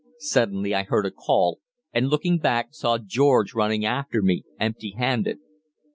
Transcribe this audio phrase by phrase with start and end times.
[0.17, 1.59] Suddenly I heard a call,
[1.93, 5.37] and, looking back, saw George running after me, empty handed.